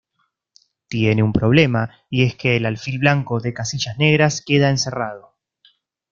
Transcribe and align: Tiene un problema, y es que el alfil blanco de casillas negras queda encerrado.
Tiene 0.87 1.21
un 1.21 1.31
problema, 1.31 1.91
y 2.09 2.23
es 2.23 2.35
que 2.35 2.55
el 2.57 2.65
alfil 2.65 2.97
blanco 2.97 3.39
de 3.39 3.53
casillas 3.53 3.99
negras 3.99 4.41
queda 4.43 4.71
encerrado. 4.71 5.37